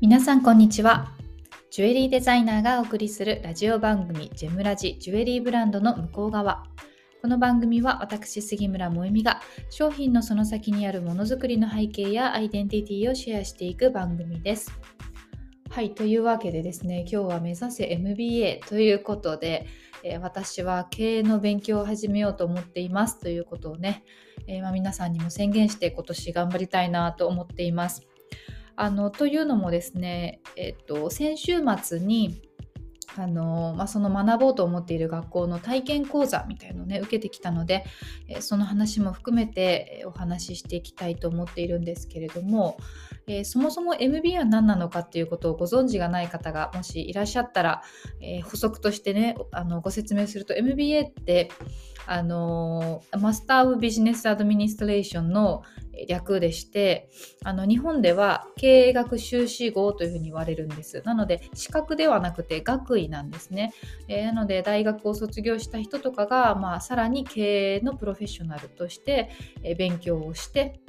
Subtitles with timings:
[0.00, 1.10] 皆さんこんにちは。
[1.72, 6.62] ジュエリーデザイナーがお送りするラジオ番組ジェムラジジュエリーブランドの向こう側。
[7.20, 9.40] この番組は私杉村萌実が
[9.70, 14.70] 商品のその先にあるものづくりの背景やアイデンティティをシェアしていく番組です。
[15.68, 19.66] はいというわけでですね今日は目指せ MBA ということで、
[20.04, 24.04] えー、私は経営の勉強を始めようと思っていますということをね、
[24.46, 28.06] えー、ま、皆さんにも宣言して今年頑張りたいなと思っています。
[28.80, 32.40] あのというのもですね、えっと、先週末に
[33.16, 37.84] あのまあ、その学ぼうと思っている学校の体験講座みたいのをね受けてきたので、
[38.28, 42.78] えその話も含めてお話ししていきたいと思っているんですけれども、
[43.26, 47.82] えー、そもそも MB は何なのかっていうことをご存知がない方がもしいらっしゃったら、
[48.20, 51.50] えー、補足としてねあのご説明すると MBA って
[52.06, 55.62] あのマスター・オブ・ビジネス・アドミニストレーションの
[56.06, 57.10] 略でして
[57.44, 61.02] あの日本では経営学修士号というふうに言われるんです。
[61.04, 63.72] なので資格ではなくて学位なんですね、
[64.08, 69.30] えー、なので大学を卒業した人とかが、まあ、さらに経営のプロフェッショナルとして、
[69.62, 70.80] え勉強をして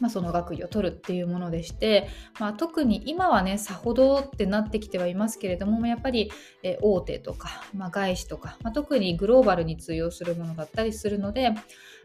[0.00, 6.30] まあ、その学位を取るっていうものでして、まあ、特に今はねさほどってなってきてはいますけれどもやっぱり、
[6.62, 11.52] え大手とか、まあ、外資とか、まあ、特にグローバルに通用するものだったりするので、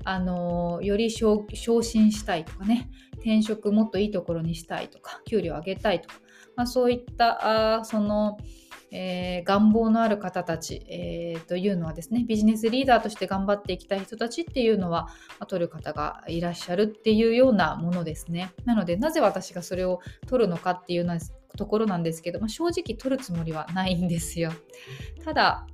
[0.03, 1.45] あのより昇
[1.81, 6.15] 進したいとかね転職もっといいところにしたいとか給料上げたいとか、
[6.55, 8.37] まあ、そういったあその
[8.97, 18.53] えー、願望のある方たち、えー、というのはですねビジネスリーダーとして頑張っていきたい人たちっていうのは、まあ、取る方がいらっしゃるっていうようなものですね。
[18.63, 21.17] なのでなぜ私がそれを取るのかっていうような
[21.57, 24.51] ところなんですけど、まあ、正直取るつもりはないんですよ。
[25.25, 25.67] ただ、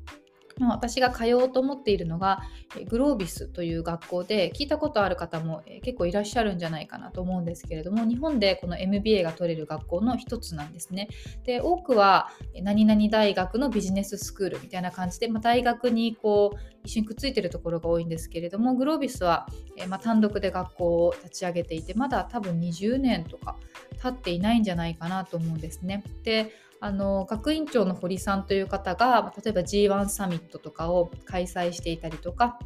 [0.69, 2.41] 私が通おうと思っているのが
[2.89, 11.07] グロービスという学校で聞いたことある方も結構いらっしゃるんじゃないかなと思うんですけれども日本でこの MBA が取れる学校の一つなんですね。
[11.43, 12.29] で多くは
[12.61, 23.57] 何々大学のビジネススクールみたいな感じで、まあ、大学にこう一緒にくっついてるところが多いんですけれどもグロービスは、えまあ、単独で学校を立ち上げていてまだ多分20年とか
[24.01, 26.03] 経っていないんじゃないかなと思うんですね。
[26.23, 26.51] で
[26.81, 32.59] あの学院長の堀さんという方が例えば G1 サミットとかを開催していたりとか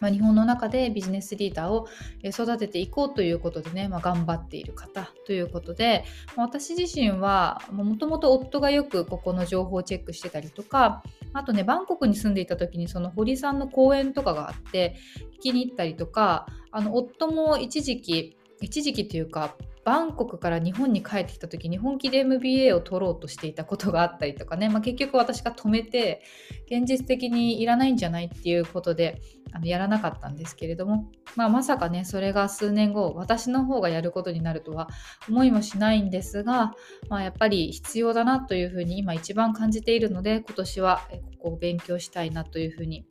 [0.00, 1.88] まあ、日本の中でビジネスリーダーを
[2.24, 6.04] 育てていこうということでね、まあ、頑張っている方ということで、
[6.36, 11.02] まあ、私自身はもともと夫がよくここの情報をチェックしてたりとか
[11.32, 14.96] あとねバンコクに住んでいた時にその堀さんの講演とかがあって
[15.38, 19.54] 聞きに行ったりとかあの夫も一時期一時期というか
[19.88, 26.22] バンコクから日本に帰ってきた時に本気で MBA を取ろうとしていたことがあったりとかね、まあ、結局私が止めて
[26.70, 29.18] 現実的にいらないんじゃないっていうことで
[29.50, 34.90] あのやらなかったんですけれども、まあ、まさかねそれが数年後私の方がやることになるとは
[35.26, 36.74] 思いもしないんですが、
[37.08, 41.00] まあ、やっぱり必要だなというふうに今一番感じているので今年は
[41.38, 43.06] ここを勉強したいなというふうに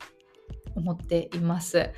[0.76, 1.90] 思っています。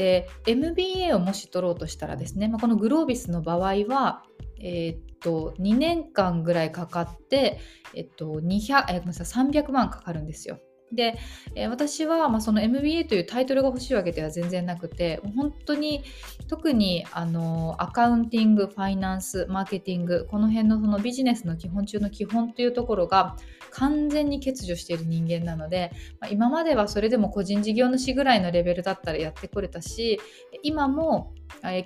[0.00, 4.22] で MBA をもし取ろうとしたらですね、まあ、このグロービスの場合は、
[4.58, 7.60] えー、っと2年間ぐらいかかって、
[7.94, 10.58] えっと、200えごめんなさい300万かかるんですよ。
[10.90, 11.18] で、
[11.54, 16.02] えー、私は、まあ、その MBA というタイトルが欲しいわけでは全然なくて本当に
[16.48, 23.36] 特にあのアカウンティングファイナンスマーケティングこの辺のそのビジネスの基本中の基本というところが
[23.70, 30.20] 完全に欠如している人間なので、まあ、今まではそれでも個人事業主ぐらいのレベルだったらやってこれたし
[30.62, 31.32] 今も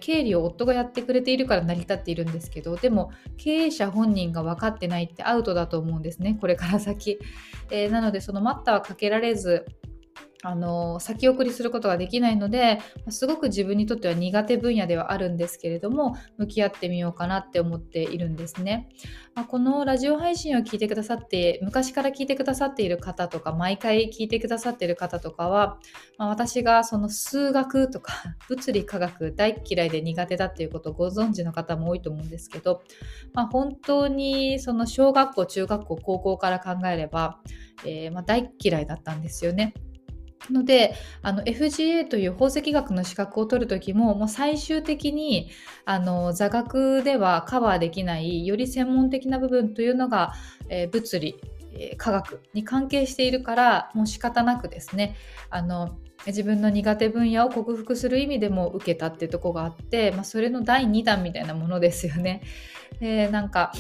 [0.01, 7.19] 経理を夫がやってくれているから成り立っているんですけどでも経営者本人が分かってないってアウトだと思うんですねこれから先、
[7.71, 9.67] えー、なのでその待ったはかけられず
[10.47, 12.79] あの先送りすることができないので
[13.09, 18.91] すごく自分にとっては苦手分野ではあるんですけれども向き合ってみようかなって思っているんですね。
[19.35, 25.79] まあ、このラジオ配信を聞いてくださって昔から聞いてくださっている方とか毎回聞いてくださっている方とかは、
[26.19, 28.13] まあ、私がその数学とか
[28.49, 32.83] 物理科学大嫌いで苦手だっていうことをご存知の方も多いと思うんですけど、
[33.33, 37.41] まあ、本当にその小学校中学校高校から考えれば、
[37.87, 39.73] えー、ま大嫌いだったんですよね。
[40.51, 45.51] のであの FGA という宝石学の資格を取る時ももう最終的に
[45.85, 50.33] あの座学ではカバーできないより専門的な部分というのが、
[50.69, 51.41] えー、物理、
[51.73, 55.17] えー、科学に関係しているからもう仕方なくですね
[55.51, 62.43] あの自分の苦手分野を克服する意味でも受けたっていうとこがあって、まあ、それの第2弾みたいなものですよね。
[63.01, 63.73] でなんか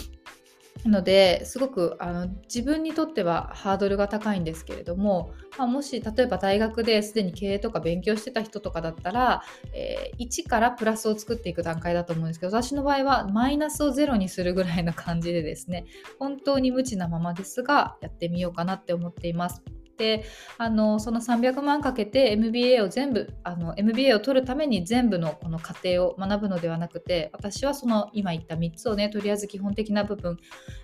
[0.84, 9.42] なのですごくあの自分にとってはハードルが高いんですけれども、まあ、もし例えば大学ですでに経営とか勉強してた人とかだったら、
[9.72, 15.86] えー、1からプラスを作っていく段階だと思うんですけど私の場合はマイナスをゼロにするぐらいの感じでですね
[16.18, 19.62] 本当に無知なままですがやってみようかなって思っています。
[19.96, 20.24] で
[20.58, 30.36] あのその300万かけて MBA を全部あの MBA を取るために全部のこの過程を学ぶのではなくて私はその今言った3つをねとりあえず基本的な部分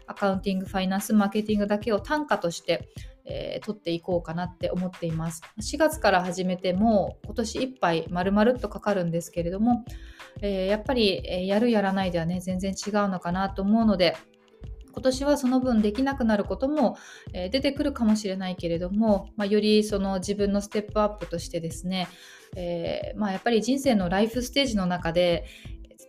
[0.06, 2.88] アカウンティングファイナンスマーケティングだけを単価として
[3.30, 5.42] えー、取っていこうかなって思っています。
[5.60, 9.84] 4月から始めても今年いっぱい丸々とかかるんですけれども、
[10.42, 14.16] えー、やっぱり、え、やるやらないではね全然違うのかなと思うので
[14.92, 16.96] 今年はその分できなくなることも、
[17.32, 22.08] え、出てくるかもしれないけれども、まあ、よりその自分のステップアップとしてですね、
[22.56, 25.46] えー、まあ、やっぱり人生のライフステージの中で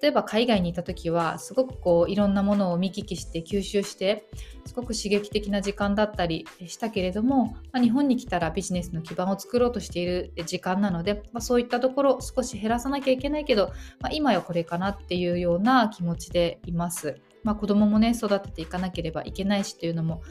[0.01, 4.27] 例えば海外にいた時はすごくこういろんなものを見聞きして吸収して
[4.65, 17.21] すごく刺激的な時間だったりしたけれども、まあ、日本に来たらビジネスの基盤を作ろうとしている時間なので、まあ、そういったところ少し減らさなきゃいけないけど、まあ、今やこれかなっていうような気持ちでいます。
[17.43, 20.21] まあ、子供もね育てていかなければいけないしというのも、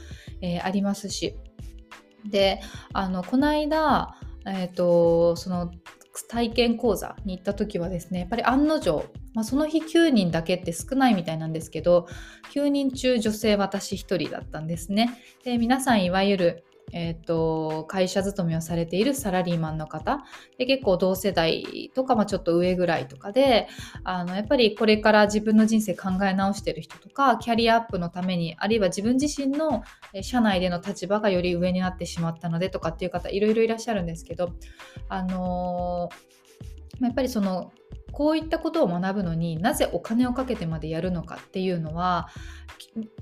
[0.40, 1.36] えー、ありますし。
[2.28, 2.60] で
[2.92, 4.14] あのこの間、
[4.46, 5.70] えーと、その
[6.28, 12.06] 体験講座に行った時はですねやっぱり案の定、まあ、その日9人だけって少ないみたいなんですけど
[12.52, 15.18] 9人中女性私1人だったんですね。
[15.44, 20.24] で皆さんいわゆるえーと、会社勤めをされているサラリーマンの方。
[20.58, 23.68] で結構同世代とか、まあ、ちょっと上ぐらいとかで
[24.04, 29.82] あのやっぱりこれから自分の人生考え直してる人とかキャリアアップのためにあるいは自分自身の
[30.22, 34.52] 社内での立場がより上になってしまったのでとかっていう方いろいろいらっしゃるんですけど
[35.08, 36.39] あのー、
[37.00, 37.72] やっぱりその
[38.12, 42.28] こういったことを学ぶのになぜお金をかけてまでやるのかっていうのは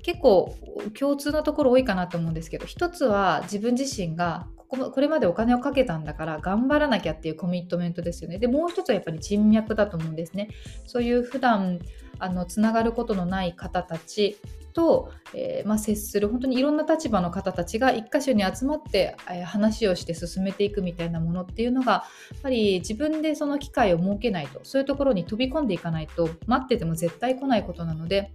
[0.01, 0.57] 結構
[0.97, 8.37] 共通のところ多いかなと思うんですけど一つは自分自身がこれまでお金をかけたんだから頑張らなきゃっていうコミットメントですよね。
[8.37, 10.49] でもう一つはやっぱり人脈だと思うんですね。
[10.85, 11.79] そういう普段
[12.19, 14.37] あのつながることのない方たち
[14.73, 22.03] と、えー、まあ、接する本当にいろんな立場の方たちが一箇所に集まって、えー、話をして進めていくみたいなものっていうのがや
[22.37, 28.31] っぱり自分でその機会を設けないとそういうところに飛び込んでいかないと待ってても絶対来ないことなので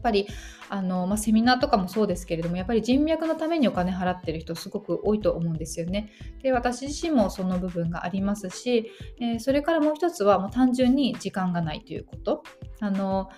[0.00, 0.26] っぱり
[0.70, 6.10] あの、まあ、セミナーとかもそうですけれどもやっぱり人脈のためにお金払ってる人すごく多いと思うんですよね。
[6.42, 12.42] で私自身もその部分がありますし、えー、それからもう一つはもう単純に時間がないということ。
[12.80, 13.28] あの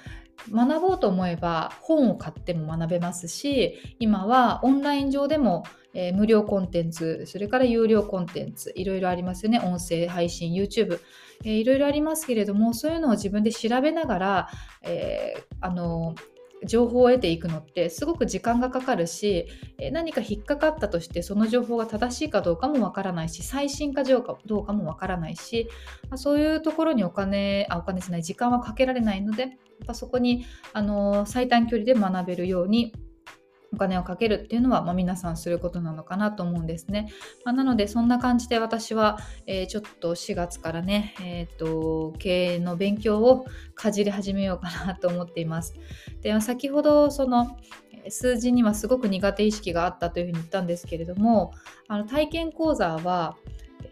[0.51, 10.99] 学ぼうと思えば本を買っても学べますし今はオンライン上でも、えー、無料コンテンツそれから有料コンテンツいろいろありますよね音声配信 YouTube、
[11.45, 14.49] えー、いろいろありますけれどもそういうのを自分で調べながら、
[14.83, 16.15] えー、あの
[16.67, 19.47] 情報を得ていくのってすごく時間がかかるし
[19.93, 25.69] 何か引っかかったとしてその情報が正しいかどうかもわからないし最新かどうかもわからないし
[26.15, 29.51] そういうところにお金あお金じゃない時間はかけられないのでやっ
[29.87, 32.95] ぱそこにあの最短距離で学べるように
[33.73, 37.09] お金をかけるっていうのは、まあ、皆さんすることなのかなと思うんですね。
[37.45, 45.75] まあ、なのでそんな感じで私は、えー、ちょっと4月からね、えーと、経営の勉強をかじり始めようかなと思っています。
[46.21, 47.57] で先ほどその
[48.09, 51.53] 数字にはすごく苦手意識があったというふうに言ったんですけれども
[51.89, 53.37] あの体験講座は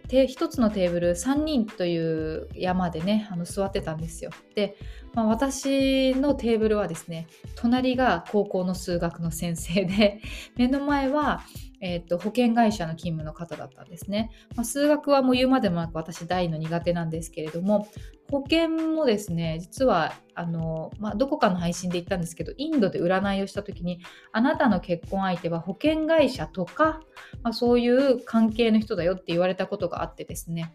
[0.09, 4.31] 1つのテーブル3人という山でねあの座ってたんですよ。
[4.55, 4.77] で、
[5.15, 10.21] まあ、私のテーブルはですね隣が高校の数学の先生で
[10.57, 11.43] 目の前は
[11.81, 14.31] えーと、保険会社の勤務の方だったんですね。
[14.55, 17.89] まあ、数学はもう言うまでもなく私大の苦手なんですけれども
[18.31, 24.01] 保険もですね実はあの、まあ、どこかの配信で言ったんですけどインドで占いをした時に
[24.33, 27.01] あなたの結婚相手は保険会社とか、
[27.43, 30.75] まあ、そういう関係の人だよって言われたことがあってですね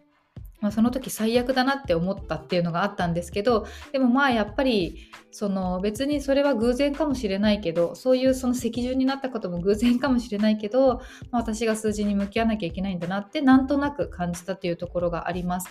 [0.65, 15.67] まあ、その時最悪だなって思ったっていうのがあったんですけどでもまあやっぱりその別にそれは偶然かもしれないけどそういうその席順になったことも偶然かもしれないけど、まあ、私が数字に向き合わなきゃいけないんだなってなんとなく感じたっていうところがあります。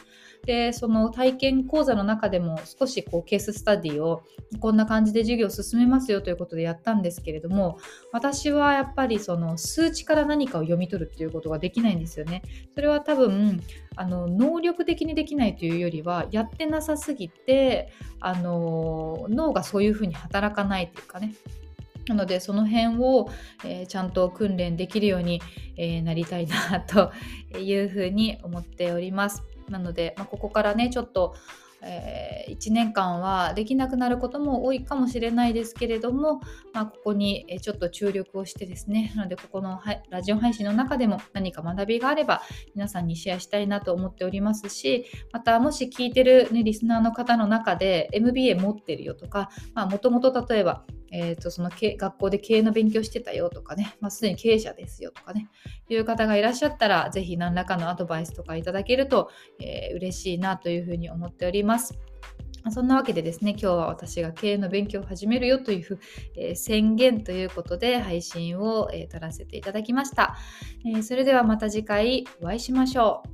[0.46, 4.22] でその体験講座の中でも少しこうケーススタディを
[4.60, 7.78] こんな感じで授業を進めますよということでやったんですけれども
[8.12, 12.42] 私はやっぱりその数値から何かを読み取るっていうことができないんですよね。
[12.74, 13.62] それは多分
[13.96, 21.34] あの能力的にできないというよりはやってなさすぎてあの脳がそういうふうに働かないというかね
[22.08, 23.30] なのでその辺を、
[23.64, 25.40] えー、ちゃんと訓練できるように、
[25.76, 27.12] えー、なりたいなと
[27.58, 29.42] いうふうに思っております。
[29.68, 31.34] なので、まあ、ここからねちょっと
[31.84, 36.40] えー、1年間はできなくなることも多いかもしれないですけれども、
[36.72, 42.42] まあ、ここにちょっと注力をしてですねなのでここのラジオ配信の中でも何か学びがあれば
[42.74, 50.84] 皆さんにシェアしたいなと思っておりますしまたもし聞いてる、ね、リスナーの方の中で MBA 持ってるよとかもともと例えば
[51.14, 55.48] えーと、その学校で経営の勉強してたよとかね、まあ、すでに経営者ですよとかね、
[55.88, 59.30] いう方がいらっしゃったら、ぜひ何らかのアドバイスとかいただけると、
[59.60, 61.98] えー、嬉しいなというふうに思っております。
[62.70, 66.00] そんなわけでですね、今日は私が経営の勉強を始めるよという、
[66.36, 70.36] えー、宣言ということで配信を、えー、撮らせていただきました、
[70.86, 73.33] えー、それではまた次回お会いしましょう。